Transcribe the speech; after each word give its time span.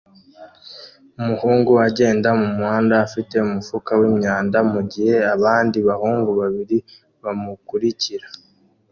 Umuhungu 1.19 1.71
agenda 1.87 2.29
mumuhanda 2.39 2.95
afite 3.05 3.35
umufuka 3.45 3.91
wimyanda 3.99 4.57
mugihe 4.71 5.15
abandi 5.35 5.77
bahungu 5.87 6.29
babiri 6.39 6.77
bamukurikira 7.23 8.27